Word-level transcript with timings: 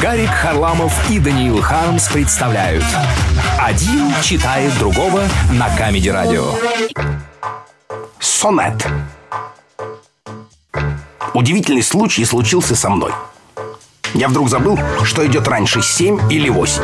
Гарик 0.00 0.30
Харламов 0.30 1.10
и 1.10 1.18
Даниил 1.18 1.60
Хармс 1.60 2.08
представляют. 2.08 2.84
Один 3.58 4.10
читает 4.22 4.72
другого 4.78 5.24
на 5.52 5.68
Камеди 5.76 6.08
Радио. 6.08 6.54
Сонет. 8.18 8.86
Удивительный 11.34 11.82
случай 11.82 12.24
случился 12.24 12.74
со 12.74 12.88
мной. 12.88 13.12
Я 14.14 14.28
вдруг 14.28 14.48
забыл, 14.48 14.78
что 15.04 15.26
идет 15.26 15.46
раньше, 15.46 15.82
7 15.82 16.32
или 16.32 16.48
8 16.48 16.82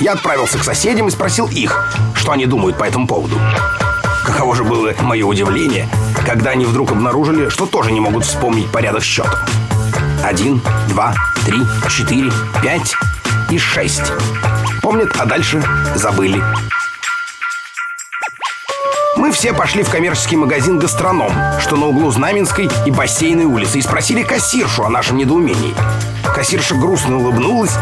Я 0.00 0.12
отправился 0.12 0.58
к 0.58 0.62
соседям 0.64 1.08
и 1.08 1.10
спросил 1.10 1.46
их, 1.46 1.90
что 2.14 2.32
они 2.32 2.44
думают 2.44 2.76
по 2.76 2.84
этому 2.84 3.06
поводу. 3.06 3.40
Каково 4.26 4.54
же 4.54 4.64
было 4.64 4.92
мое 5.00 5.24
удивление, 5.24 5.88
когда 6.26 6.50
они 6.50 6.66
вдруг 6.66 6.92
обнаружили, 6.92 7.48
что 7.48 7.64
тоже 7.64 7.90
не 7.90 8.00
могут 8.00 8.26
вспомнить 8.26 8.70
порядок 8.70 9.02
счета 9.02 9.46
один, 10.24 10.60
два, 10.88 11.14
три, 11.44 11.60
четыре, 11.88 12.30
пять 12.62 12.94
и 13.50 13.58
шесть. 13.58 14.12
Помнят, 14.82 15.10
а 15.18 15.26
дальше 15.26 15.62
забыли. 15.94 16.42
Мы 19.16 19.32
все 19.32 19.52
пошли 19.52 19.82
в 19.82 19.90
коммерческий 19.90 20.36
магазин 20.36 20.78
«Гастроном», 20.78 21.32
что 21.60 21.76
на 21.76 21.86
углу 21.86 22.10
Знаменской 22.10 22.70
и 22.86 22.90
Бассейной 22.90 23.44
улицы, 23.44 23.78
и 23.78 23.82
спросили 23.82 24.22
кассиршу 24.22 24.84
о 24.84 24.88
нашем 24.88 25.16
недоумении. 25.16 25.74
Кассирша 26.34 26.74
грустно 26.74 27.18
улыбнулась, 27.18 27.76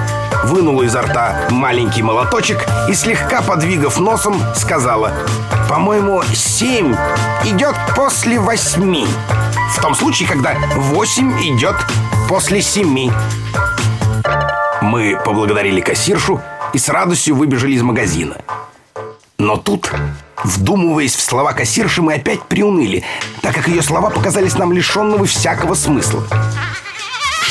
вынула 0.44 0.82
изо 0.82 1.02
рта 1.02 1.48
маленький 1.50 2.02
молоточек 2.02 2.66
и, 2.88 2.94
слегка 2.94 3.42
подвигав 3.42 3.98
носом, 3.98 4.40
сказала 4.54 5.12
«По-моему, 5.68 6.22
семь 6.34 6.94
идет 7.44 7.74
после 7.94 8.38
восьми». 8.38 9.06
В 9.76 9.80
том 9.80 9.94
случае, 9.94 10.28
когда 10.28 10.54
восемь 10.74 11.32
идет 11.40 11.76
после 12.28 12.62
семи. 12.62 13.12
Мы 14.80 15.18
поблагодарили 15.24 15.80
кассиршу 15.80 16.40
и 16.72 16.78
с 16.78 16.88
радостью 16.88 17.36
выбежали 17.36 17.72
из 17.72 17.82
магазина. 17.82 18.36
Но 19.38 19.56
тут, 19.56 19.92
вдумываясь 20.42 21.14
в 21.14 21.20
слова 21.20 21.52
кассирши, 21.52 22.02
мы 22.02 22.14
опять 22.14 22.42
приуныли, 22.42 23.04
так 23.40 23.54
как 23.54 23.68
ее 23.68 23.82
слова 23.82 24.10
показались 24.10 24.56
нам 24.56 24.72
лишенного 24.72 25.26
всякого 25.26 25.74
смысла. 25.74 26.24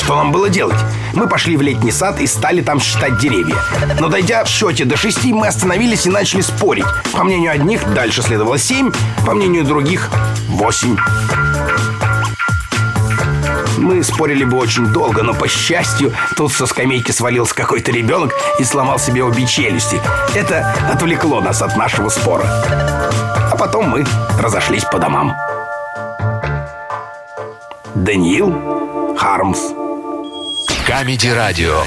Что 0.08 0.16
нам 0.16 0.32
было 0.32 0.48
делать? 0.48 0.78
Мы 1.12 1.28
пошли 1.28 1.58
в 1.58 1.60
летний 1.60 1.92
сад 1.92 2.18
и 2.18 2.26
стали 2.26 2.62
там 2.62 2.80
считать 2.80 3.18
деревья. 3.18 3.56
Но 4.00 4.08
дойдя 4.08 4.42
в 4.42 4.48
счете 4.48 4.86
до 4.86 4.96
шести, 4.96 5.34
мы 5.34 5.46
остановились 5.46 6.06
и 6.06 6.08
начали 6.08 6.40
спорить. 6.40 6.86
По 7.12 7.24
мнению 7.24 7.52
одних, 7.52 7.92
дальше 7.92 8.22
следовало 8.22 8.56
семь, 8.56 8.90
по 9.26 9.34
мнению 9.34 9.66
других— 9.66 10.08
восемь. 10.48 10.96
Мы 13.76 14.02
спорили 14.02 14.44
бы 14.44 14.56
очень 14.56 14.86
долго, 14.86 15.22
но, 15.22 15.34
по 15.34 15.46
счастью, 15.46 16.14
тут 16.36 16.54
со 16.54 16.64
скамейки 16.64 17.10
свалился 17.10 17.54
какой-то 17.54 17.92
ребенок 17.92 18.32
и 18.58 18.64
сломал 18.64 18.98
себе 18.98 19.22
обе 19.22 19.46
челюсти. 19.46 20.00
Это 20.34 20.74
отвлекло 20.90 21.42
нас 21.42 21.60
от 21.60 21.76
нашего 21.76 22.08
спора. 22.08 22.46
А 23.52 23.56
потом 23.58 23.90
мы 23.90 24.06
разошлись 24.40 24.84
по 24.84 24.98
домам. 24.98 25.36
Даниил 27.94 29.14
Хармс. 29.18 29.87
Камеди 30.88 31.28
Радио. 31.28 31.84